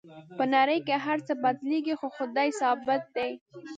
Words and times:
په 0.37 0.43
نړۍ 0.55 0.79
کې 0.87 0.95
هر 1.05 1.17
څه 1.27 1.33
بدلیږي 1.43 1.93
خو 1.99 2.07
خدای 2.17 2.49
ثابت 2.61 3.03
دی 3.15 3.31